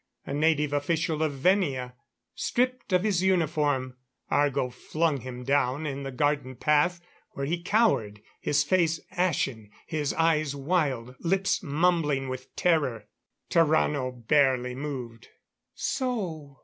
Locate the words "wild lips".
10.55-11.61